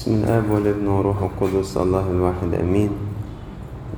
بسم 0.00 0.24
الآب 0.24 0.50
والابن 0.50 0.86
وروح 0.86 1.22
القدس 1.22 1.76
الله 1.76 2.10
الواحد 2.10 2.54
أمين. 2.54 2.90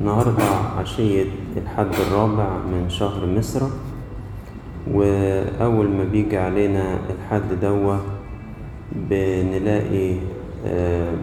النهاردة 0.01 0.43
عشية 0.79 1.25
الحد 1.57 1.95
الرابع 1.95 2.49
من 2.67 2.91
شهر 2.91 3.27
مصر 3.27 3.63
وأول 4.91 5.88
ما 5.88 6.04
بيجي 6.04 6.38
علينا 6.38 6.99
الحد 7.10 7.60
دوا 7.62 7.96
بنلاقي 8.93 10.14
آه، 10.66 11.14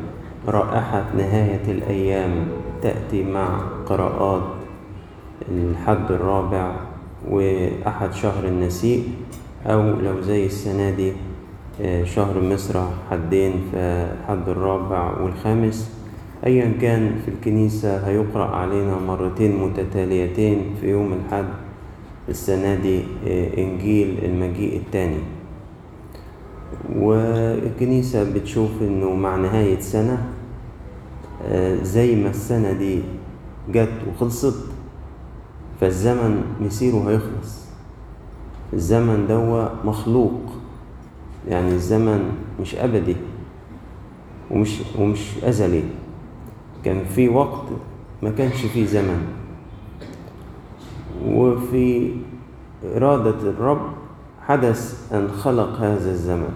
رائحة 0.48 1.04
نهاية 1.18 1.66
الأيام 1.68 2.48
تأتي 2.82 3.23
مع 3.23 3.59
قراءات 3.86 4.48
الحد 5.52 6.11
الرابع 6.11 6.75
وأحد 7.30 8.14
شهر 8.14 8.43
النسيء 8.48 9.04
أو 9.66 9.82
لو 10.00 10.21
زي 10.21 10.46
السنة 10.46 10.89
دي 10.89 11.14
شهر 12.04 12.41
مصر 12.41 12.82
حدين 13.12 13.54
فالحد 13.73 14.50
الرابع 14.50 15.21
والخامس. 15.21 15.91
أيا 16.45 16.73
كان 16.81 17.16
في 17.26 17.31
الكنيسة 17.31 18.08
هيقرأ 18.08 18.45
علينا 18.45 18.99
مرتين 18.99 19.63
متتاليتين 19.63 20.76
في 20.81 20.90
يوم 20.90 21.13
الحد 21.13 21.45
السنة 22.30 22.76
دي 22.76 22.99
آه، 23.27 23.57
إنجيل 23.57 24.26
المجيء 24.26 24.77
الثاني. 24.77 25.20
والكنيسة 26.95 28.34
بتشوف 28.34 28.71
إنه 28.82 29.13
مع 29.13 29.35
نهاية 29.35 29.80
سنة 29.80 30.26
آه، 31.48 31.84
زي 31.84 32.16
ما 32.16 32.30
السنة 32.30 32.71
دي 32.71 32.99
جت 33.70 33.91
وخلصت 34.09 34.66
فالزمن 35.82 36.43
مسيره 36.62 37.09
هيخلص. 37.09 37.66
الزمن 38.73 39.27
دوا 39.27 39.68
مخلوق. 39.85 40.41
يعني 41.48 41.71
الزمن 41.71 42.31
مش 42.61 42.75
أبدي 42.75 43.16
ومش 44.52 44.81
ومش 44.99 45.43
أزلي. 45.43 45.84
كان 46.85 47.03
في 47.03 47.29
وقت 47.29 47.63
ما 48.23 48.29
كانش 48.31 48.65
فيه 48.65 48.85
زمن. 48.85 49.26
وفي 51.27 52.12
إرادة 52.96 53.49
الرب 53.49 53.81
حدث 54.48 55.13
أن 55.13 55.27
خلق 55.27 55.70
هذا 55.79 56.12
الزمن. 56.12 56.54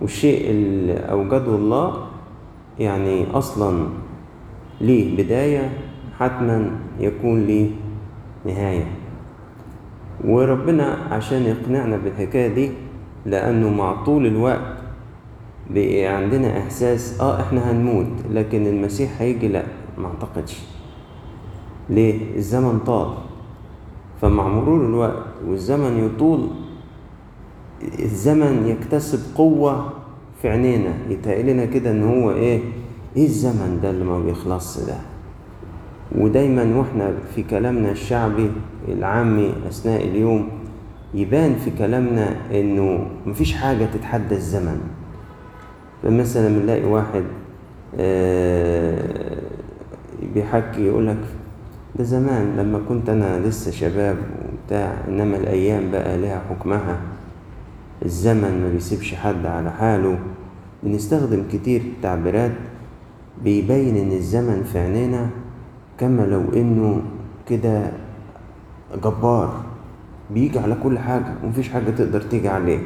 والشيء 0.00 0.50
اللي 0.50 0.92
أوجده 0.98 1.54
الله 1.54 2.06
يعني 2.78 3.30
أصلا 3.30 3.88
ليه 4.80 5.24
بداية 5.24 5.78
حتما 6.18 6.70
يكون 7.00 7.44
ليه 7.44 7.70
نهاية. 8.46 8.86
وربنا 10.24 10.98
عشان 11.10 11.42
يقنعنا 11.42 11.96
بالحكاية 11.96 12.54
دي 12.54 12.70
لأنه 13.26 13.68
مع 13.70 14.04
طول 14.04 14.26
الوقت 14.26 14.76
بقى 15.70 16.06
عندنا 16.06 16.58
إحساس 16.58 17.20
آه 17.20 17.40
إحنا 17.40 17.70
هنموت 17.70 18.06
لكن 18.30 18.66
المسيح 18.66 19.10
هيجي 19.20 19.48
لأ 19.48 19.62
ما 19.98 20.06
أعتقدش 20.08 20.58
ليه؟ 21.90 22.36
الزمن 22.36 22.78
طال 22.78 23.14
فمع 24.20 24.48
مرور 24.48 24.86
الوقت 24.86 25.24
والزمن 25.46 26.04
يطول 26.06 26.48
الزمن 27.98 28.66
يكتسب 28.66 29.36
قوة 29.36 29.92
في 30.42 30.48
عينينا 30.48 30.92
يتهيألنا 31.08 31.64
كده 31.64 31.90
إن 31.90 32.02
هو 32.02 32.30
إيه؟ 32.30 32.60
إيه 33.16 33.24
الزمن 33.24 33.78
ده 33.82 33.90
اللي 33.90 34.04
ما 34.04 34.18
بيخلصش 34.18 34.84
ده؟ 34.86 34.96
ودايما 36.18 36.76
وإحنا 36.78 37.14
في 37.34 37.42
كلامنا 37.42 37.90
الشعبي 37.90 38.50
العامي 38.88 39.52
أثناء 39.68 40.04
اليوم 40.04 40.48
يبان 41.14 41.54
في 41.64 41.70
كلامنا 41.70 42.36
إنه 42.50 43.06
مفيش 43.26 43.54
حاجة 43.54 43.84
تتحدى 43.94 44.34
الزمن. 44.34 44.80
فمثلا 46.02 46.48
بنلاقي 46.58 46.84
واحد 46.84 47.24
آه، 47.98 49.38
بيحكي 50.34 50.86
يقولك 50.86 51.16
ده 51.98 52.04
زمان 52.04 52.56
لما 52.56 52.80
كنت 52.88 53.08
أنا 53.08 53.40
لسه 53.40 53.70
شباب 53.70 54.16
وبتاع 54.52 54.94
إنما 55.08 55.36
الأيام 55.36 55.90
بقى 55.90 56.18
لها 56.18 56.42
حكمها. 56.50 56.98
الزمن 58.04 58.60
ما 58.62 58.70
بيسيبش 58.72 59.14
حد 59.14 59.46
على 59.46 59.70
حاله. 59.70 60.18
بنستخدم 60.82 61.42
كتير 61.52 61.82
تعبيرات 62.02 62.52
بيبين 63.44 63.96
إن 63.96 64.12
الزمن 64.12 64.62
في 64.72 64.78
عينينا 64.78 65.30
كما 65.98 66.22
لو 66.22 66.42
إنه 66.56 67.02
كده 67.48 67.90
جبار. 69.04 69.73
بيجي 70.30 70.58
على 70.58 70.76
كل 70.82 70.98
حاجة 70.98 71.34
ومفيش 71.44 71.68
حاجة 71.68 71.90
تقدر 71.90 72.20
تيجي 72.20 72.48
عليه. 72.48 72.78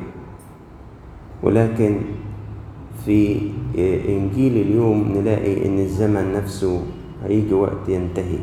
ولكن 1.43 1.97
في 3.05 3.41
إنجيل 4.09 4.57
اليوم 4.57 5.13
نلاقي 5.17 5.67
إن 5.67 5.79
الزمن 5.79 6.33
نفسه 6.33 6.83
هيجي 7.25 7.55
وقت 7.55 7.89
ينتهي. 7.89 8.39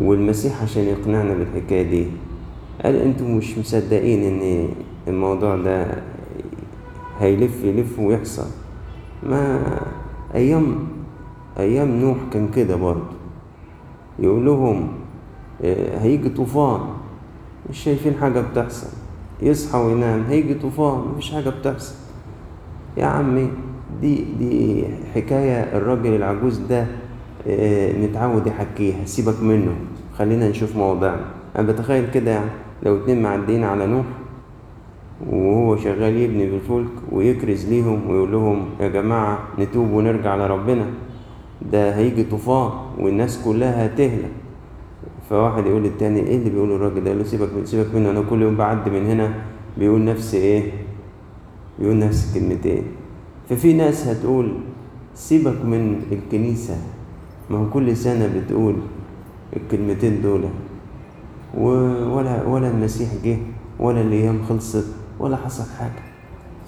والمسيح 0.00 0.62
عشان 0.62 0.82
يقنعنا 0.82 1.34
بالحكاية 1.34 1.82
دي 1.90 2.06
قال 2.84 2.96
أنتوا 2.96 3.28
مش 3.28 3.58
مصدقين 3.58 4.22
إن 4.22 4.68
الموضوع 5.08 5.56
ده 5.56 6.02
هيلف 7.20 7.64
يلف 7.64 7.98
ويحصل. 7.98 8.46
ما 9.22 9.60
أيام 10.34 10.78
أيام 11.58 12.00
نوح 12.00 12.16
كان 12.32 12.48
كده 12.48 12.76
برضه. 12.76 13.14
يقول 14.18 14.46
لهم 14.46 14.88
آه، 15.64 15.98
هيجي 15.98 16.28
طوفان. 16.28 16.80
مش 17.70 17.78
شايفين 17.78 18.14
حاجة 18.20 18.40
بتحصل. 18.40 18.86
يصحى 19.42 19.78
وينام. 19.78 20.24
هيجي 20.28 20.54
طوفان. 20.54 20.98
مفيش 20.98 21.32
حاجة 21.32 21.50
بتحصل. 21.50 21.94
يا 22.96 23.06
عمي 23.06 23.48
دي 24.00 24.24
دي 24.38 24.84
حكاية 25.14 25.60
الراجل 25.76 26.14
العجوز 26.14 26.58
ده 26.58 26.86
آه، 27.46 27.92
متعود 27.92 28.46
يحكيها. 28.46 29.04
سيبك 29.04 29.42
منه. 29.42 29.74
خلينا 30.18 30.48
نشوف 30.48 30.76
موضوعنا 30.76 31.24
أنا 31.58 31.72
بتخيل 31.72 32.10
كده 32.10 32.30
يعني. 32.30 32.50
لو 32.82 32.96
اتنين 32.96 33.22
معديين 33.22 33.64
على 33.64 33.86
نوح 33.86 34.04
وهو 35.30 35.76
شغال 35.76 36.16
يبني 36.16 36.50
بالفلك 36.50 36.90
ويكرز 37.12 37.66
ليهم 37.68 38.10
ويقول 38.10 38.32
لهم 38.32 38.66
يا 38.80 38.88
جماعة 38.88 39.38
نتوب 39.58 39.90
ونرجع 39.90 40.36
لربنا. 40.36 40.86
ده 41.72 41.96
هيجي 41.96 42.24
طوفان 42.24 42.70
والناس 42.98 43.42
كلها 43.44 43.86
هتهلك 43.86 44.30
فواحد 45.30 45.66
يقول 45.66 45.82
للتاني 45.82 46.20
إيه 46.20 46.36
اللي 46.36 46.50
بيقوله 46.50 46.76
الراجل 46.76 47.04
ده؟ 47.04 47.10
يقول 47.10 47.18
له 47.18 47.24
سيبك 47.24 47.48
سيبك 47.64 47.94
منه 47.94 48.10
أنا 48.10 48.22
كل 48.30 48.42
يوم 48.42 48.56
بعدي 48.56 48.90
من 48.90 49.06
هنا 49.06 49.34
بيقول 49.78 50.04
نفس 50.04 50.34
إيه؟ 50.34 50.72
بيقول 51.78 51.98
نفس 51.98 52.36
الكلمتين. 52.36 52.82
ففي 53.48 53.72
ناس 53.72 54.08
هتقول 54.08 54.52
سيبك 55.14 55.64
من 55.64 56.02
الكنيسة. 56.12 56.76
ما 57.50 57.58
هو 57.58 57.70
كل 57.70 57.96
سنة 57.96 58.30
بتقول 58.36 58.76
الكلمتين 59.56 60.22
دول. 60.22 60.44
ولا 61.58 62.46
ولا 62.46 62.70
المسيح 62.70 63.08
جه 63.24 63.36
ولا 63.78 64.00
الأيام 64.00 64.42
خلصت 64.48 64.86
ولا 65.20 65.36
حصل 65.36 65.64
حاجة. 65.78 66.02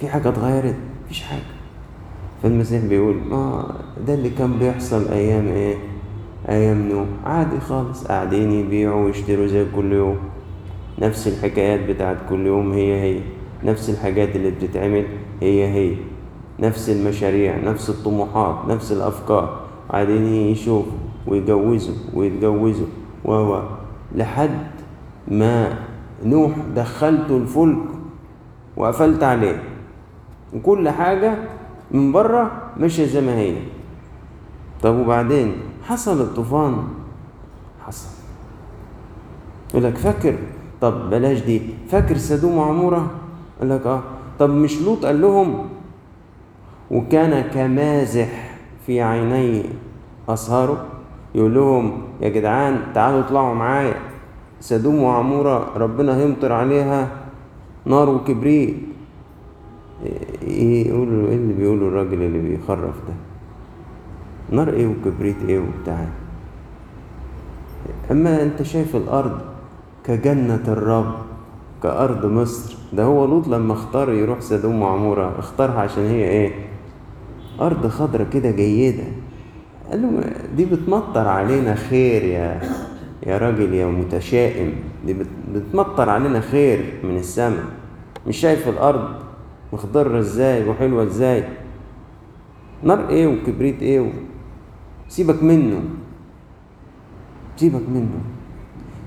في 0.00 0.08
حاجة 0.08 0.28
اتغيرت؟ 0.28 0.76
مفيش 1.04 1.22
حاجة. 1.22 1.42
فالمسيح 2.42 2.84
بيقول 2.84 3.14
ما 3.30 3.74
ده 4.06 4.14
اللي 4.14 4.30
كان 4.30 4.52
بيحصل 4.58 5.08
أيام 5.08 5.46
إيه؟ 5.46 5.76
نوح. 6.50 7.06
عادي 7.24 7.60
خالص. 7.60 8.04
قاعدين 8.04 8.52
يبيعوا 8.52 9.04
ويشتروا 9.04 9.46
زي 9.46 9.66
كل 9.76 9.92
يوم. 9.92 10.18
نفس 10.98 11.28
الحكايات 11.28 11.80
بتاعت 11.90 12.16
كل 12.28 12.46
يوم 12.46 12.72
هي 12.72 13.02
هي. 13.02 13.20
نفس 13.64 13.90
الحاجات 13.90 14.36
اللي 14.36 14.50
بتتعمل 14.50 15.06
هي 15.42 15.66
هي. 15.66 15.96
نفس 16.60 16.90
المشاريع 16.90 17.56
نفس 17.56 17.90
الطموحات 17.90 18.68
نفس 18.68 18.92
الأفكار. 18.92 19.60
قاعدين 19.88 20.26
يشوفوا 20.26 20.92
ويجوزوا 21.26 21.94
ويتجوزوا. 22.14 22.86
و 23.24 23.60
لحد 24.14 24.66
ما 25.28 25.78
نوح 26.24 26.52
دخلته 26.76 27.36
الفلك 27.36 27.78
وقفلت 28.76 29.22
عليه. 29.22 29.62
وكل 30.54 30.88
حاجة 30.88 31.34
من 31.90 32.12
بره 32.12 32.50
ماشية 32.76 33.04
زي 33.06 33.20
ما 33.20 33.38
هي. 33.38 33.54
طب 34.86 34.94
وبعدين؟ 34.96 35.52
حصل 35.82 36.20
الطوفان. 36.20 36.76
حصل. 37.86 38.08
يقول 39.70 39.84
لك 39.84 39.96
فاكر؟ 39.96 40.34
طب 40.80 41.10
بلاش 41.10 41.40
دي. 41.42 41.62
فاكر 41.90 42.16
سدوم 42.16 42.56
وعمورة؟ 42.56 43.10
يقول 43.56 43.70
لك 43.70 43.86
آه. 43.86 44.02
طب 44.38 44.50
مش 44.50 44.82
لوط 44.82 45.06
قال 45.06 45.20
لهم؟ 45.20 45.68
وكان 46.90 47.50
كمازح 47.50 48.58
في 48.86 49.02
عيني 49.02 49.62
أصهاره 50.28 50.86
يقول 51.34 51.54
لهم 51.54 52.02
يا 52.20 52.28
جدعان 52.28 52.80
تعالوا 52.94 53.20
اطلعوا 53.20 53.54
معايا. 53.54 53.94
سدوم 54.60 55.02
وعمورة 55.02 55.70
ربنا 55.76 56.16
هيمطر 56.16 56.52
عليها 56.52 57.08
نار 57.86 58.08
وكبريت. 58.10 58.76
إيه 60.42 60.88
يقولوا 60.88 61.28
إيه 61.28 61.34
اللي 61.36 61.54
بيقوله 61.54 61.88
الراجل 61.88 62.22
اللي 62.22 62.38
بيخرف 62.38 62.94
ده؟ 63.08 63.25
نار 64.50 64.68
إيه 64.72 64.86
وكبريت 64.86 65.36
إيه 65.48 65.58
وبتاع. 65.58 66.06
أما 68.10 68.42
أنت 68.42 68.62
شايف 68.62 68.96
الأرض 68.96 69.38
كجنة 70.04 70.62
الرب 70.68 71.14
كأرض 71.82 72.26
مصر 72.26 72.76
ده 72.92 73.04
هو 73.04 73.24
لوط 73.24 73.48
لما 73.48 73.72
اختار 73.72 74.12
يروح 74.12 74.40
سدوم 74.40 74.82
وعمورة 74.82 75.38
اختارها 75.38 75.80
عشان 75.80 76.06
هي 76.06 76.28
إيه؟ 76.28 76.50
أرض 77.60 77.86
خضرة 77.86 78.26
كده 78.32 78.50
جيدة. 78.50 79.04
قال 79.90 80.02
له 80.02 80.20
دي 80.56 80.64
بتمطر 80.64 81.28
علينا 81.28 81.74
خير 81.74 82.22
يا 82.24 82.60
يا 83.26 83.38
راجل 83.38 83.74
يا 83.74 83.86
متشائم. 83.86 84.72
دي 85.06 85.12
بت- 85.14 85.26
بتمطر 85.54 86.10
علينا 86.10 86.40
خير 86.40 86.94
من 87.04 87.16
السماء 87.16 87.64
مش 88.26 88.36
شايف 88.36 88.68
الأرض 88.68 89.08
مخضرة 89.72 90.18
إزاي 90.18 90.68
وحلوة 90.68 91.02
إزاي؟ 91.02 91.44
نار 92.82 93.08
إيه 93.08 93.26
وكبريت 93.26 93.82
إيه. 93.82 94.12
سيبك 95.08 95.42
منه. 95.42 95.80
سيبك 97.56 97.88
منه. 97.94 98.18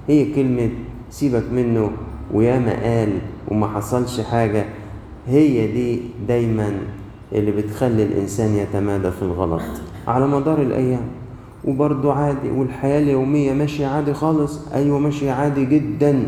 هي 0.08 0.34
كلمة 0.34 0.70
سيبك 1.10 1.44
منه 1.54 1.92
وياما 2.34 2.84
قال 2.84 3.10
وما 3.48 3.68
حصلش 3.68 4.22
حاجة 4.22 4.66
هي 5.28 5.68
دي 5.72 6.02
دايما 6.28 6.72
اللي 7.34 7.52
بتخلي 7.52 8.04
الإنسان 8.04 8.56
يتمادى 8.56 9.12
في 9.12 9.22
الغلط. 9.22 9.62
على 10.08 10.28
مدار 10.28 10.62
الأيام. 10.62 11.08
وبرضه 11.66 12.14
عادي 12.14 12.50
والحياة 12.52 13.00
اليومية 13.00 13.54
ماشية 13.54 13.88
عادي 13.88 14.14
خالص. 14.14 14.68
أيوة 14.74 15.00
ماشية 15.00 15.32
عادي 15.32 15.66
جدا. 15.66 16.28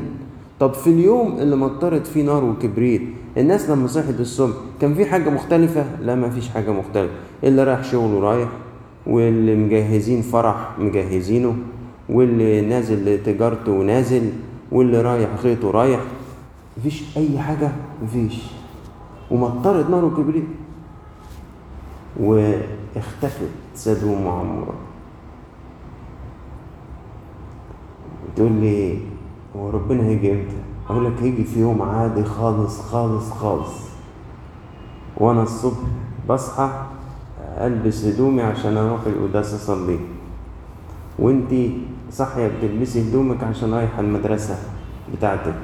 طب 0.60 0.74
في 0.74 0.90
اليوم 0.90 1.38
اللي 1.40 1.56
مطرت 1.56 2.08
فيه 2.08 2.24
نار 2.24 2.44
وكبريت 2.44 3.02
الناس 3.38 3.70
لما 3.70 3.88
صحت 3.88 4.20
الصبح 4.20 4.56
كان 4.82 4.94
في 4.94 5.06
حاجة 5.06 5.30
مختلفة؟ 5.30 5.86
لا 6.02 6.16
ما 6.16 6.30
فيش 6.30 6.50
حاجة 6.50 6.72
مختلفة. 6.72 7.14
اللي 7.44 7.64
رايح 7.64 7.84
شغله 7.84 8.20
رايح 8.20 8.50
واللي 9.08 9.56
مجهزين 9.56 10.22
فرح 10.22 10.72
مجهزينه 10.80 11.56
واللي 12.10 12.62
نازل 12.62 13.24
تجارته 13.24 13.72
نازل 13.72 14.32
واللي 14.72 15.02
رايح 15.02 15.36
خيطه 15.36 15.72
رايح. 15.72 16.00
مفيش 16.78 17.18
أي 17.18 17.40
حاجة 17.40 17.72
مفيش. 18.04 18.44
ومطرت 19.32 19.90
نار 19.90 20.06
وكبريت. 20.06 20.48
واختفت 22.20 23.50
سدوم 23.76 24.26
وعمورة 24.26 24.74
تقول 28.36 28.52
لي 28.52 28.98
هو 29.56 29.70
ربنا 29.70 30.04
هيجي 30.04 30.32
إمتى؟ 30.32 30.56
أقول 30.90 31.06
لك 31.06 31.22
هيجي 31.22 31.44
في 31.44 31.60
يوم 31.60 31.82
عادي 31.82 32.24
خالص 32.24 32.82
خالص 32.82 33.32
خالص. 33.32 33.74
وأنا 35.18 35.44
الصبح 35.44 35.78
بصحى 36.30 36.70
ألبس 37.58 38.06
هدومي 38.06 38.42
عشان 38.42 38.78
أروح 38.78 39.00
القداس 39.08 39.54
أصلي. 39.54 40.00
وانتي 41.20 41.78
صاحية 42.12 42.48
بتلبسي 42.48 43.10
هدومك 43.10 43.44
عشان 43.44 43.74
رايحة 43.74 44.00
المدرسة 44.00 44.56
بتاعتك. 45.18 45.56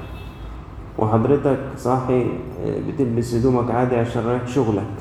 وحضرتك 0.97 1.59
صاحي 1.77 2.25
بتلبس 2.65 3.35
هدومك 3.35 3.71
عادي 3.71 3.95
عشان 3.95 4.25
رايح 4.25 4.47
شغلك. 4.47 4.93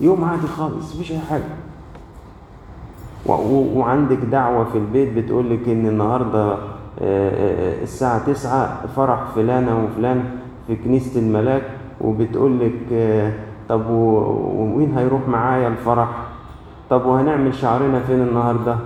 يوم 0.00 0.24
عادي 0.24 0.46
خالص 0.46 0.94
مفيش 0.94 1.12
أي 1.12 1.18
حاجة. 1.18 1.44
وعندك 3.26 4.16
دعوة 4.16 4.64
في 4.64 4.78
البيت 4.78 5.12
بتقولك 5.12 5.68
إن 5.68 5.86
النهاردة 5.86 6.52
آه، 6.52 6.58
آه، 7.00 7.82
الساعة 7.82 8.26
تسعة 8.32 8.86
فرح 8.96 9.24
فلانة 9.34 9.84
وفلان 9.84 10.24
في 10.66 10.76
كنيسة 10.76 11.20
الملاك 11.20 11.62
وبتقولك 12.00 12.80
آه، 12.92 13.32
طب 13.72 13.90
ومين 13.90 14.98
هيروح 14.98 15.28
معايا 15.28 15.68
الفرح؟ 15.68 16.08
طب 16.90 17.06
وهنعمل 17.06 17.54
شعرنا 17.54 18.00
فين 18.00 18.20
النهاردة؟ 18.22 18.76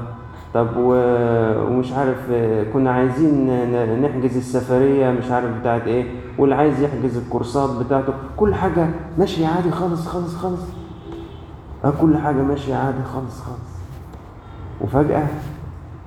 طب 0.55 0.67
ومش 0.77 1.93
عارف 1.93 2.19
آه، 2.31 2.65
كنا 2.73 2.91
عايزين 2.91 3.47
نحجز 4.03 4.37
السفرية 4.37 5.11
مش 5.11 5.31
عارف 5.31 5.61
بتاعت 5.61 5.83
إيه 5.83 6.07
واللي 6.39 6.55
عايز 6.55 6.83
يحجز 6.83 7.17
الكورسات 7.17 7.71
بتاعته. 7.71 8.13
كل 8.37 8.55
حاجة 8.55 8.89
ماشية 9.19 9.47
عادي 9.47 9.71
خالص 9.71 10.07
خالص 10.09 10.37
خالص. 10.37 10.63
آه 11.85 11.93
كل 12.01 12.19
حاجة 12.19 12.43
ماشية 12.43 12.75
عادي 12.77 13.03
خالص 13.15 13.41
خالص. 13.41 13.77
وفجأة 14.81 15.27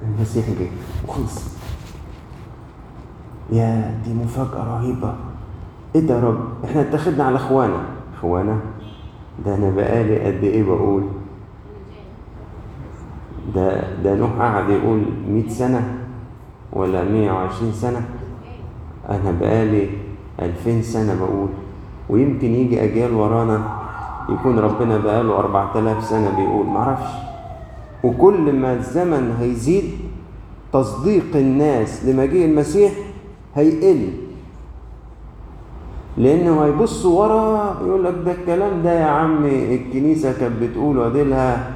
المسيح 0.02 0.46
جه 0.50 0.68
وخلص. 1.08 1.58
يا 3.52 3.98
دي 4.06 4.14
مفاجأة 4.14 4.64
رهيبة. 4.78 5.14
إيه 5.96 6.02
ده 6.08 6.16
يا 6.16 6.20
رب؟ 6.20 6.40
إحنا 6.66 6.82
اتخذنا 6.82 7.24
على 7.24 7.36
اخوانا 7.36 7.80
اخوانا 8.20 8.60
ده 9.46 9.56
أنا 9.56 9.70
بقالي 9.70 10.20
قد 10.20 10.44
إيه 10.44 10.64
بقول؟ 10.64 11.04
ده 13.56 13.82
ده 14.04 14.16
نوح 14.16 14.32
قعد 14.40 14.70
يقول 14.70 15.02
100 15.30 15.50
سنة 15.50 15.98
ولا 16.74 17.04
120 17.04 17.72
سنة. 17.72 18.02
أنا 19.10 19.32
بقالي 19.42 19.90
2000 20.40 20.82
سنة 20.82 21.16
بقول. 21.16 21.50
ويمكن 22.10 22.48
يجي 22.56 22.84
أجيال 22.84 23.14
ورانا 23.14 23.80
يكون 24.30 24.60
ربنا 24.60 24.98
بقاله 24.98 25.40
4000 25.40 26.04
سنة 26.04 26.30
بيقول. 26.36 26.66
معرفش. 26.66 27.12
وكل 28.04 28.54
ما 28.54 28.74
الزمن 28.74 29.36
هيزيد 29.40 29.84
تصديق 30.74 31.36
الناس 31.36 32.06
لمجيء 32.06 32.46
المسيح 32.46 32.92
هيقل. 33.56 34.29
لأنه 36.20 36.66
هيبصوا 36.66 37.20
ورا 37.24 37.76
يقول 37.86 38.04
لك 38.04 38.16
ده 38.26 38.32
الكلام 38.32 38.84
ده 38.84 39.00
يا 39.00 39.06
عم 39.06 39.46
الكنيسة 39.46 40.40
كانت 40.40 40.62
بتقوله 40.62 41.08
اديلها 41.08 41.72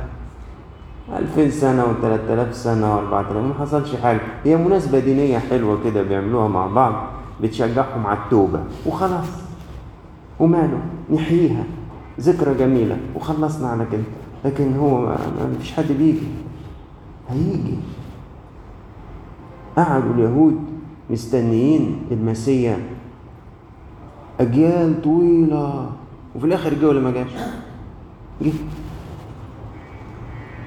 2000 1.18 1.50
سنة 1.50 1.84
و3000 1.84 2.51
سنة 2.51 2.95
و4000 2.98 3.34
ما 3.34 3.54
حصلش 3.60 3.95
حاجة. 3.95 4.19
هي 4.44 4.57
مناسبة 4.57 5.00
دينية 5.00 5.38
حلوة 5.38 5.78
كده 5.84 6.04
بيعملوها 6.04 6.48
مع 6.48 6.68
بعض 6.68 6.94
بتشجعهم 7.42 8.07
على 8.07 8.18
التوبة 8.25 8.63
وخلاص. 8.86 9.28
وماله؟ 10.40 10.80
نحييها. 11.13 11.63
ذكرى 12.19 12.54
جميلة. 12.54 12.98
وخلصنا 13.16 13.68
على 13.68 13.86
كده. 13.92 14.04
لكن 14.46 14.75
هو 14.78 15.01
ما 15.01 15.18
فيش 15.60 15.74
حد 15.74 15.92
بيجي. 15.92 16.28
هيجي. 17.30 17.75
قعدوا 19.78 20.13
اليهود 20.13 20.60
مستنيين 21.10 22.01
المسيا 22.12 22.78
أجيال 24.44 25.01
طويلة. 25.01 25.90
وفي 26.36 26.45
الآخر 26.45 26.74
جه 26.74 26.88
ولا 26.88 27.00
ما 27.00 27.12
جاش؟ 27.12 27.28
جه. 28.42 28.51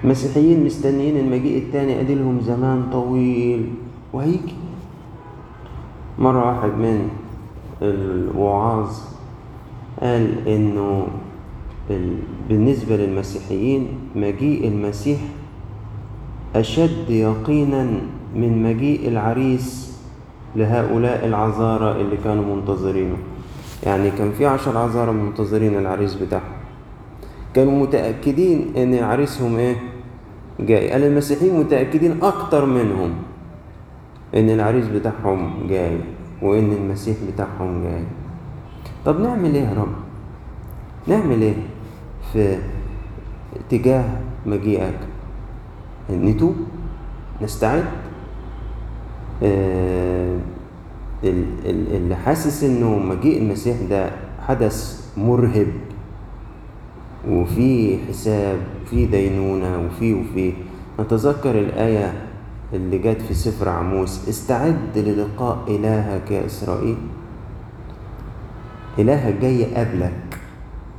المسيحيين 0.04 0.64
مستنيين 0.64 1.16
المجيء 1.16 1.58
التاني. 1.58 2.00
أدي 2.00 2.14
لهم 2.14 2.40
زمان 2.40 2.88
طويل. 2.92 3.72
وهيجي 4.12 4.54
مرة 6.18 6.46
واحد 6.46 6.68
من 6.70 7.08
الوعاظ 7.82 8.90
قال 10.00 10.48
إنه 10.48 11.06
ال- 11.90 12.18
بالنسبة 12.48 12.96
للمسيحيين 12.96 13.88
مجيء 14.16 14.68
المسيح 14.68 15.18
أشد 16.56 17.10
يقينا 17.10 17.86
من 18.34 18.62
مجيء 18.62 19.08
العريس 19.08 19.96
لهؤلاء 20.56 21.26
العذارى 21.26 22.00
اللي 22.00 22.16
كانوا 22.16 22.56
منتظرينه. 22.56 23.16
يعني 23.82 24.10
كان 24.10 24.32
في 24.32 24.46
عشر 24.46 24.78
عذارى 24.78 25.12
منتظرين 25.12 25.78
العريس 25.78 26.14
بتاعهم. 26.14 26.56
كانوا 27.54 27.82
متأكدين 27.82 28.72
إن 28.76 28.94
عريسهم 29.04 29.56
إيه؟ 29.56 29.76
جاي. 30.60 30.90
قال 30.90 31.04
المسيحيين 31.04 31.60
متأكدين 31.60 32.22
أكتر 32.22 32.66
منهم 32.66 33.14
إن 34.34 34.50
العريس 34.50 34.86
بتاعهم 34.88 35.66
جاي 35.68 35.98
وإن 36.42 36.72
المسيح 36.72 37.16
بتاعهم 37.32 37.82
جاي. 37.82 38.04
طب 39.04 39.20
نعمل 39.20 39.54
إيه 39.54 39.62
يا 39.62 39.74
رب؟ 39.74 39.94
نعمل 41.06 41.42
إيه 41.42 41.54
في 42.32 42.58
اتجاه 43.56 44.04
مجيئك؟ 44.46 44.98
نتوب؟ 46.10 46.56
نستعد؟ 47.42 47.84
آه، 49.42 50.36
اللي 51.26 52.16
حاسس 52.16 52.64
إنه 52.64 52.98
مجيء 52.98 53.42
المسيح 53.42 53.76
ده 53.90 54.10
حدث 54.46 55.06
مرهب 55.16 55.66
وفي 57.28 57.98
حساب 58.08 58.58
في 58.90 59.06
دينونة 59.06 59.86
وفي 59.86 60.14
وفي. 60.14 60.52
نتذكر 61.00 61.58
الآية 61.58 62.12
اللي 62.72 62.98
جت 62.98 63.22
في 63.22 63.34
سفر 63.34 63.68
عموس 63.68 64.28
استعد 64.28 64.76
للقاء 64.96 65.58
إلهك 65.68 66.30
يا 66.30 66.46
إسرائيل. 66.46 66.96
إلهك 68.98 69.34
جاي 69.40 69.64
قبلك. 69.74 70.38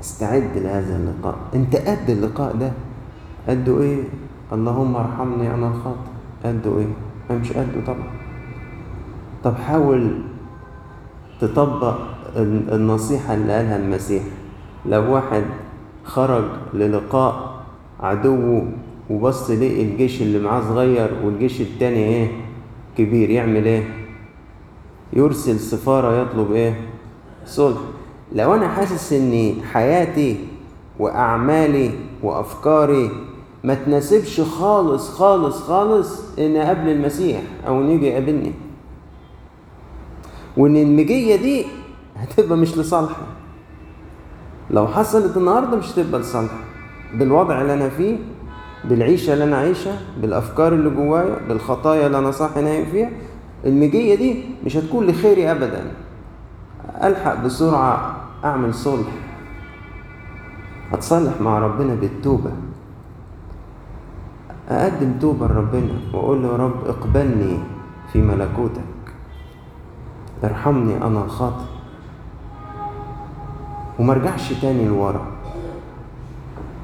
استعد 0.01 0.49
لهذا 0.55 0.95
اللقاء. 0.95 1.35
أنت 1.55 1.75
قد 1.75 2.09
اللقاء 2.09 2.55
ده؟ 2.55 2.71
قده 3.47 3.81
إيه؟ 3.81 4.03
اللهم 4.53 4.95
ارحمني 4.95 5.53
أنا 5.53 5.67
الخاطئ. 5.67 6.09
قده 6.45 6.77
إيه؟ 6.79 6.87
أنا 7.29 7.39
مش 7.39 7.51
قده 7.51 7.85
طبعا. 7.87 8.26
طب 9.43 9.55
حاول 9.55 10.11
تطبق 11.41 11.95
ال- 12.35 12.73
النصيحة 12.73 13.33
اللي 13.33 13.53
قالها 13.53 13.77
المسيح. 13.77 14.23
لو 14.85 15.13
واحد 15.13 15.43
خرج 16.03 16.43
للقاء 16.73 17.57
عدوه 17.99 18.67
وبص 19.09 19.49
لقي 19.51 19.81
الجيش 19.83 20.21
اللي 20.21 20.39
معاه 20.39 20.61
صغير 20.61 21.09
والجيش 21.23 21.61
التاني 21.61 21.97
إيه؟ 22.03 22.31
كبير 22.97 23.29
يعمل 23.29 23.65
إيه؟ 23.65 23.83
يرسل 25.13 25.59
سفارة 25.59 26.21
يطلب 26.21 26.51
إيه؟ 26.51 26.79
صلح. 27.45 27.77
لو 28.35 28.53
أنا 28.53 28.67
حاسس 28.67 29.13
إن 29.13 29.53
حياتي 29.73 30.35
وأعمالي 30.99 31.91
وأفكاري 32.23 33.09
ما 33.63 33.73
تناسبش 33.73 34.41
خالص 34.41 35.09
خالص 35.09 35.61
خالص 35.61 36.39
إن 36.39 36.55
أقابل 36.55 36.89
المسيح 36.89 37.41
أو 37.67 37.81
إن 37.81 37.89
يجي 37.89 38.07
يقابلني. 38.07 38.51
وإن 40.57 40.75
المجية 40.77 41.35
دي 41.35 41.65
هتبقى 42.17 42.57
مش 42.57 42.77
لصالحي 42.77 43.21
لو 44.69 44.87
حصلت 44.87 45.37
النهاردة 45.37 45.77
مش 45.77 45.91
هتبقى 45.91 46.21
لصالحي 46.21 46.55
بالوضع 47.13 47.61
اللي 47.61 47.73
أنا 47.73 47.89
فيه 47.89 48.17
بالعيشة 48.85 49.33
اللي 49.33 49.43
أنا 49.43 49.57
عايشها 49.57 49.99
بالأفكار 50.21 50.73
اللي 50.73 50.89
جوايا 50.89 51.47
بالخطايا 51.47 52.07
اللي 52.07 52.17
أنا 52.17 52.31
صاحي 52.31 52.61
نايم 52.61 52.85
فيها 52.85 53.09
المجية 53.65 54.15
دي 54.15 54.43
مش 54.65 54.77
هتكون 54.77 55.07
لخيري 55.07 55.51
أبدا. 55.51 55.91
ألحق 57.03 57.43
بسرعة 57.43 58.15
أعمل 58.45 58.73
صلح. 58.73 59.07
أتصالح 60.93 61.41
مع 61.41 61.59
ربنا 61.59 61.95
بالتوبة. 61.95 62.51
أقدم 64.69 65.13
توبة 65.21 65.47
لربنا 65.47 65.93
وأقول 66.13 66.43
له 66.43 66.51
يا 66.51 66.57
رب 66.57 66.85
اقبلني 66.87 67.57
في 68.13 68.21
ملكوتك. 68.21 68.96
ارحمني 70.43 70.97
أنا 70.97 71.23
الخاطئ 71.25 71.65
ومرجعش 73.99 74.53
تاني 74.53 74.87
لورا. 74.87 75.25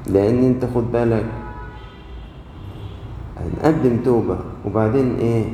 لأن 0.06 0.44
أنت 0.44 0.64
خد 0.74 0.92
بالك 0.92 1.26
هنقدم 3.36 3.96
توبة 4.04 4.38
وبعدين 4.66 5.16
إيه؟ 5.16 5.44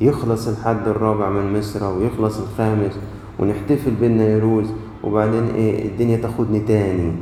يخلص 0.00 0.48
الحد 0.48 0.88
الرابع 0.88 1.30
من 1.30 1.58
مصر 1.58 1.84
ويخلص 1.84 2.38
الخامس 2.40 2.98
ونحتفل 3.38 3.90
بالنيروز 4.00 4.66
وبعدين 5.04 5.46
إيه؟ 5.54 5.88
الدنيا 5.88 6.16
تاخدني 6.16 6.60
تاني. 6.60 7.12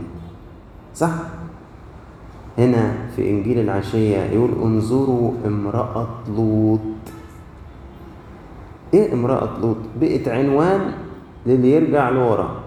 صح؟ 0.94 1.12
هنا 2.58 2.94
في 3.16 3.30
إنجيل 3.30 3.58
العشية 3.58 4.18
يقول 4.18 4.50
انظروا 4.62 5.32
امرأة 5.46 6.06
لوط. 6.36 6.80
إيه 8.94 9.12
امرأة 9.12 9.48
لوط؟ 9.62 9.76
بقت 10.00 10.28
عنوان 10.28 10.80
للي 11.46 11.72
يرجع 11.72 12.08
لورا. 12.08 12.60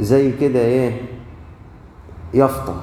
زي 0.00 0.32
كده 0.32 0.60
إيه؟ 0.60 1.00
يافطة. 2.34 2.74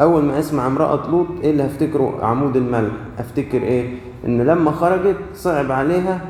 أول 0.00 0.24
ما 0.24 0.38
أسمع 0.38 0.66
امرأة 0.66 1.10
لوط 1.10 1.26
إيه 1.42 1.50
اللي 1.50 1.66
هفتكره؟ 1.66 2.18
عمود 2.24 2.56
الملح 2.56 2.92
أفتكر 3.18 3.62
إيه؟ 3.62 3.98
إن 4.26 4.40
لما 4.42 4.70
خرجت 4.70 5.16
صعب 5.34 5.72
عليها 5.72 6.20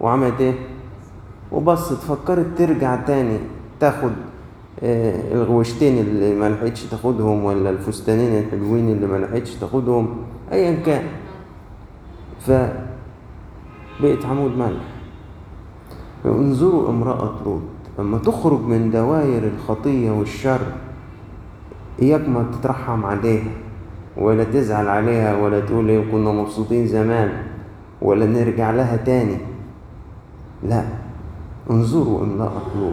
وعملت 0.00 0.40
إيه؟ 0.40 0.54
وبصت 1.52 1.92
فكرت 2.02 2.46
ترجع 2.58 2.96
تاني 2.96 3.38
تاخد 3.80 4.12
آه 4.82 5.32
الغوشتين 5.34 5.98
اللي 5.98 6.34
ما 6.34 6.48
لحقتش 6.48 6.84
تاخدهم 6.84 7.44
ولا 7.44 7.70
الفستانين 7.70 8.38
الحلوين 8.38 8.88
اللي 8.88 9.06
ما 9.06 9.16
لحقتش 9.16 9.54
تاخدهم 9.54 10.16
ايا 10.52 10.74
كان. 10.86 11.04
فبقت 13.98 14.24
عمود 14.24 14.56
ملح 14.58 14.80
انظروا 16.26 16.88
امرأة 16.88 17.34
لوط 17.44 17.60
لما 17.98 18.18
تخرج 18.18 18.60
من 18.60 18.90
دوائر 18.90 19.42
الخطية 19.44 20.10
والشر 20.10 20.60
إياك 22.02 22.28
ما 22.28 22.46
تترحم 22.52 23.04
عليها 23.06 23.50
ولا 24.16 24.44
تزعل 24.44 24.88
عليها 24.88 25.36
ولا 25.42 25.60
تقول 25.60 25.88
إيه 25.88 26.10
كنا 26.12 26.32
مبسوطين 26.32 26.86
زمان 26.86 27.32
ولا 28.02 28.26
نرجع 28.26 28.70
لها 28.70 28.96
تاني. 28.96 29.36
لا 30.62 30.84
انظروا 31.70 32.22
امرأة 32.22 32.62
لوط 32.80 32.92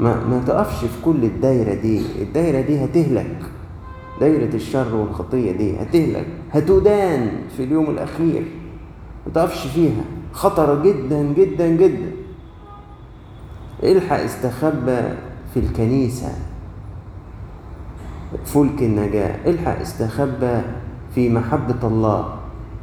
ما, 0.00 0.24
ما 0.26 0.42
تقفش 0.46 0.84
في 0.84 1.02
كل 1.04 1.24
الدايرة 1.24 1.74
دي. 1.74 2.02
الدايرة 2.22 2.60
دي 2.60 2.84
هتهلك. 2.84 3.36
دايرة 4.20 4.54
الشر 4.54 4.94
والخطية 4.94 5.52
دي 5.52 5.76
هتهلك. 5.82 6.26
هتدان 6.52 7.30
في 7.56 7.64
اليوم 7.64 7.90
الأخير. 7.90 8.42
ما 9.26 9.32
تقفش 9.34 9.66
فيها. 9.66 10.02
خطرة 10.32 10.82
جدا 10.82 11.22
جدا 11.22 11.68
جدا. 11.68 12.12
الحق 13.82 14.16
استخبى 14.16 15.00
في 15.54 15.60
الكنيسة. 15.60 16.28
فلك 18.44 18.82
النجاة. 18.82 19.50
الحق 19.50 19.80
استخبى 19.80 20.60
في 21.14 21.28
محبة 21.28 21.88
الله 21.88 22.34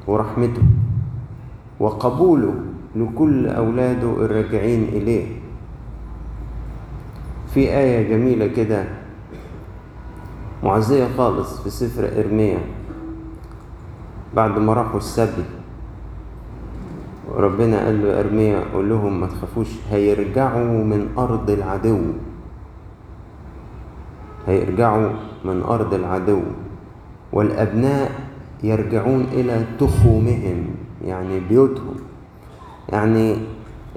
ورحمته 0.08 0.62
وقبوله 1.80 2.54
لكل 2.96 3.48
أولاده 3.48 4.12
الراجعين 4.26 4.84
إليه. 4.84 5.26
في 7.54 7.60
آية 7.60 8.10
جميلة 8.10 8.48
كده 8.48 8.86
معزية 10.64 11.08
خالص 11.18 11.62
في 11.62 11.70
سفر 11.70 12.10
إرميا 12.20 12.60
بعد 14.36 14.58
ما 14.60 14.74
راحوا 14.74 14.98
السبي 14.98 15.44
وربنا 17.30 17.86
قال 17.86 18.04
له 18.04 18.20
إرميا 18.20 18.60
قول 18.74 18.90
لهم 18.90 19.20
ما 19.20 19.28
تخافوش 19.28 19.68
هيرجعوا 19.92 20.84
من 20.84 21.08
أرض 21.18 21.50
العدو. 21.50 22.00
هيرجعوا 24.48 25.10
من 25.46 25.62
أرض 25.62 25.94
العدو. 25.94 26.42
والأبناء 27.34 28.12
يرجعون 28.64 29.26
إلى 29.34 29.66
تخومهم 29.80 30.66
يعني 31.06 31.40
بيوتهم. 31.40 31.96
يعني 32.90 33.38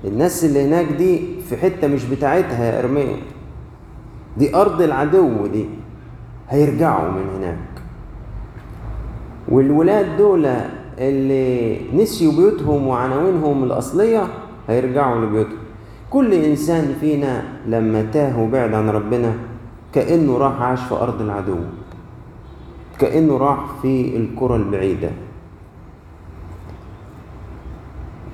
الناس 0.05 0.45
اللي 0.45 0.69
هناك 0.69 0.87
دي 0.87 1.41
في 1.49 1.57
حتة 1.57 1.89
مش 1.89 2.05
بتاعتها 2.05 2.65
يا 2.65 2.79
إرميا 2.79 3.17
دي 4.37 4.57
أرض 4.57 4.83
العدو 4.83 5.47
دي. 5.47 5.67
هيرجعوا 6.49 7.11
من 7.11 7.25
هناك. 7.39 7.83
والولاد 9.49 10.17
دول 10.17 10.49
اللي 10.99 11.79
نسيوا 12.03 12.33
بيوتهم 12.33 12.87
وعناوينهم 12.87 13.65
الأصلية 13.65 14.29
هيرجعوا 14.69 15.25
لبيوتهم. 15.25 15.59
كل 16.11 16.33
إنسان 16.35 16.95
فينا 17.01 17.43
لما 17.67 18.03
تاه 18.13 18.41
وبعد 18.41 18.75
عن 18.75 18.91
ربنا 18.91 19.35
كأنه 19.93 20.39
راح 20.39 20.63
عاش 20.63 20.81
في 20.81 20.95
أرض 20.95 21.21
العدو. 21.21 21.57
كأنه 22.99 23.37
راح 23.37 23.59
في 23.83 24.17
الكرة 24.17 24.57
البعيدة. 24.57 25.11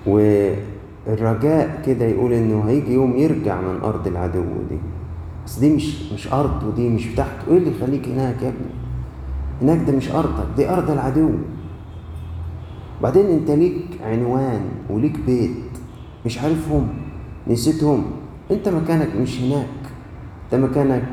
والرجاء 0.06 1.82
كده 1.86 2.04
يقول 2.04 2.32
إنه 2.32 2.64
هيجي 2.68 2.92
يوم 2.94 3.16
يرجع 3.16 3.60
من 3.60 3.80
أرض 3.84 4.06
العدو 4.06 4.44
دي. 4.70 4.78
بس 5.46 5.58
دي 5.58 5.74
مش 5.74 6.12
مش 6.12 6.32
أرض 6.32 6.62
ودي 6.62 6.88
مش 6.88 7.06
بتاعته 7.06 7.50
إيه 7.50 7.58
اللي 7.58 7.70
يخليك 7.70 8.08
هناك 8.08 8.42
يا 8.42 8.48
ابني؟ 8.48 8.70
هناك 9.62 9.86
ده 9.90 9.96
مش 9.96 10.10
أرضك 10.10 10.46
دي 10.56 10.70
أرض 10.70 10.90
العدو. 10.90 11.30
بعدين 13.02 13.26
أنت 13.26 13.50
ليك 13.50 13.86
عنوان 14.02 14.60
وليك 14.90 15.18
بيت 15.26 15.68
مش 16.26 16.38
عارفهم 16.38 16.88
نسيتهم. 17.46 18.04
أنت 18.50 18.68
مكانك 18.68 19.16
مش 19.16 19.40
هناك. 19.40 19.80
أنت 20.44 20.54
مكانك 20.54 21.04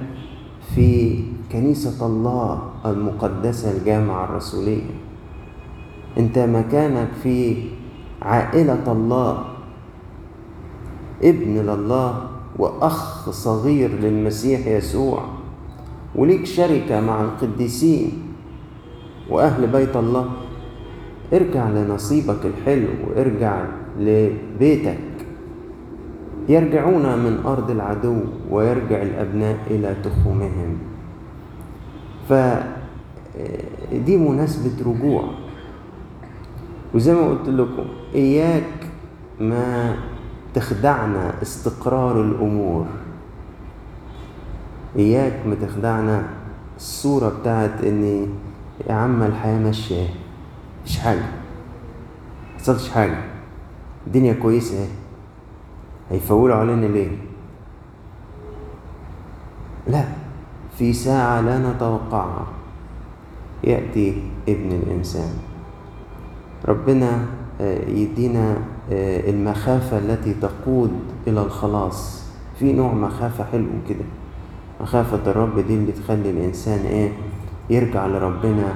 في 0.75 1.19
كنيسة 1.51 2.05
الله 2.05 2.69
المقدسة 2.85 3.77
الجامعة 3.77 4.23
الرسولية. 4.25 4.89
أنت 6.17 6.39
مكانك 6.39 7.07
في 7.23 7.55
عائلة 8.21 8.91
الله 8.91 9.45
ابن 11.23 11.57
لله 11.57 12.29
وأخ 12.59 13.29
صغير 13.29 13.91
للمسيح 13.99 14.67
يسوع. 14.67 15.25
وليك 16.15 16.45
شركة 16.45 17.01
مع 17.01 17.21
القديسين 17.21 18.11
وأهل 19.29 19.67
بيت 19.67 19.95
الله. 19.95 20.44
ارجع 21.35 21.69
لنصيبك 21.69 22.45
الحلو 22.45 22.87
وارجع 23.07 23.65
لبيتك. 23.99 24.97
يرجعون 26.49 27.19
من 27.19 27.43
أرض 27.45 27.71
العدو 27.71 28.17
ويرجع 28.51 29.01
الأبناء 29.01 29.57
إلى 29.69 29.95
تخومهم. 30.03 30.77
فدي 32.29 34.17
مناسبة 34.17 34.91
رجوع. 34.91 35.23
وزي 36.93 37.13
ما 37.13 37.29
قلت 37.29 37.49
لكم 37.49 37.85
إياك 38.15 38.73
ما 39.39 39.95
تخدعنا 40.53 41.41
استقرار 41.41 42.21
الأمور. 42.21 42.85
إياك 44.95 45.47
ما 45.47 45.55
تخدعنا 45.55 46.23
الصورة 46.77 47.29
بتاعت 47.39 47.83
إن 47.83 48.27
يا 48.89 48.93
عم 48.93 49.23
الحياة 49.23 49.59
ماشية. 49.59 50.07
مفيش 50.85 50.99
حاجة. 50.99 51.25
محصلش 52.55 52.89
حاجة. 52.89 53.17
الدنيا 54.07 54.33
كويسة 54.33 54.77
اهي. 54.77 54.87
هيفولوا 56.11 56.55
علينا 56.55 56.85
ليه؟ 56.85 57.17
لا 59.87 60.05
في 60.77 60.93
ساعة 60.93 61.41
لا 61.41 61.71
نتوقعها. 61.71 62.47
يأتي 63.63 64.23
ابن 64.49 64.71
الإنسان. 64.71 65.33
ربنا 66.65 67.25
يدينا 67.87 68.57
المخافة 68.91 69.97
التي 69.97 70.33
تقود 70.33 70.99
إلى 71.27 71.41
الخلاص. 71.41 72.25
في 72.59 72.73
نوع 72.73 72.93
مخافة 72.93 73.43
حلو 73.43 73.67
كده. 73.89 74.05
مخافة 74.81 75.31
الرب 75.31 75.59
دي 75.59 75.75
اللي 75.75 75.91
تخلي 75.91 76.29
الإنسان 76.29 76.85
إيه؟ 76.85 77.11
يرجع 77.69 78.05
لربنا 78.07 78.73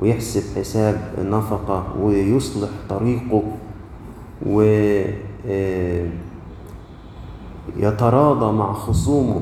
ويحسب 0.00 0.58
حساب 0.58 1.14
النفقة 1.18 1.96
ويصلح 2.00 2.68
طريقه 2.88 3.42
و 4.46 4.62
آه، 5.46 6.06
مع 8.52 8.72
خصومه. 8.72 9.40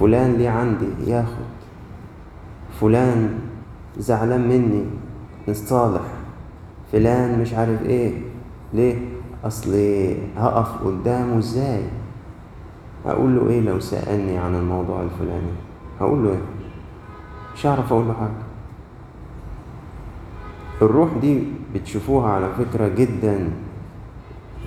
فلان 0.00 0.32
ليه 0.32 0.48
عندي؟ 0.48 0.86
ياخد. 1.06 1.44
فلان 2.80 3.38
زعلان 3.98 4.48
مني؟ 4.48 4.84
نتصالح 5.48 6.02
فلان 6.92 7.40
مش 7.40 7.54
عارف 7.54 7.82
إيه؟ 7.82 8.12
ليه؟ 8.72 8.96
أصل 9.44 9.74
هقف 10.36 10.84
قدامه 10.84 11.38
إزاي؟ 11.38 11.82
هقول 13.06 13.36
له 13.36 13.48
إيه 13.48 13.60
لو 13.60 13.80
سألني 13.80 14.38
عن 14.38 14.54
الموضوع 14.54 15.02
الفلاني؟ 15.02 15.52
هقول 16.00 16.24
له 16.24 16.30
إيه؟ 16.30 16.63
مش 17.54 17.66
هعرف 17.66 17.92
أقول 17.92 18.06
له 18.08 18.14
حاجة. 18.14 18.44
الروح 20.82 21.08
دي 21.20 21.42
بتشوفوها 21.74 22.30
على 22.30 22.48
فكرة 22.58 22.88
جدا 22.88 23.50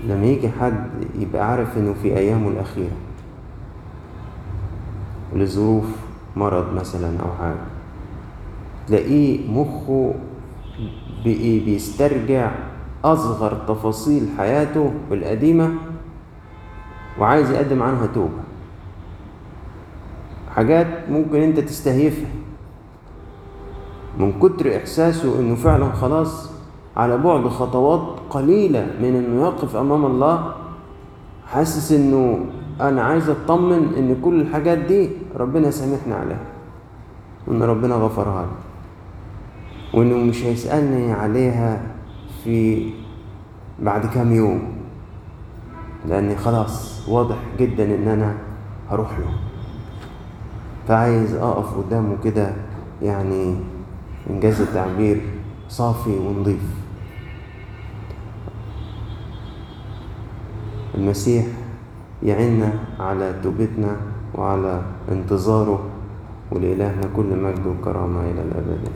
لما 0.08 0.26
يجي 0.26 0.50
حد 0.50 0.88
يبقى 1.20 1.52
عارف 1.52 1.78
إنه 1.78 1.94
في 2.02 2.18
أيامه 2.18 2.50
الأخيرة. 2.50 2.96
لظروف 5.36 5.86
مرض 6.36 6.74
مثلا 6.74 7.20
أو 7.22 7.28
حاجة. 7.40 7.66
تلاقيه 8.88 9.52
مخه 9.52 10.14
بي- 11.24 11.60
بيسترجع 11.60 12.52
أصغر 13.04 13.54
تفاصيل 13.68 14.28
حياته 14.38 14.94
القديمة 15.12 15.74
وعايز 17.20 17.52
يقدم 17.52 17.84
عنها 17.84 18.06
توبة. 18.08 18.40
حاجات 20.56 20.88
ممكن 21.10 21.42
أنت 21.42 21.60
تستهيفها. 21.60 22.30
من 24.20 24.34
كتر 24.40 24.78
إحساسه 24.78 25.40
إنه 25.40 25.56
فعلا 25.56 25.92
خلاص 25.92 26.52
على 26.98 27.18
بعد 27.18 27.48
خطوات 27.48 28.20
قليلة 28.30 28.88
من 29.02 29.16
إنه 29.16 29.42
يقف 29.46 29.76
أمام 29.76 30.06
الله 30.06 30.54
حاسس 31.48 31.92
إنه 31.92 32.40
أنا 32.82 33.04
عايز 33.04 33.30
أطمن 33.30 33.94
إن 33.98 34.16
كل 34.22 34.42
الحاجات 34.42 34.78
دي 34.78 35.10
ربنا 35.36 35.72
سامحني 35.72 36.14
عليها 36.14 36.46
وإن 37.48 37.64
ربنا 37.64 37.96
غفرها 37.96 38.42
لي 38.46 38.52
وإنه 40.00 40.18
مش 40.18 40.44
هيسألني 40.44 41.14
عليها 41.14 41.82
في 42.44 42.90
بعد 43.80 44.06
كام 44.06 44.32
يوم 44.32 44.62
لأني 46.06 46.36
خلاص 46.36 47.10
واضح 47.10 47.36
جدا 47.60 47.96
إن 47.96 48.08
أنا 48.08 48.38
هروح 48.90 49.20
له. 49.20 49.30
فعايز 50.88 51.36
أقف 51.36 51.78
قدامه 51.78 52.16
كده 52.24 52.54
يعني 53.02 53.56
إنجاز 54.30 54.62
التعبير 54.62 55.22
صافي 55.70 56.10
ونظيف. 56.10 56.64
المسيح 60.96 61.46
يعيننا 62.24 62.74
على 63.00 63.40
توبتنا 63.44 63.98
وعلى 64.36 64.82
انتظاره 65.12 65.90
ولإلهنا 66.52 67.10
كل 67.16 67.30
مجد 67.44 67.68
وكرامة 67.68 68.22
إلى 68.22 68.42
الأبد. 68.42 68.90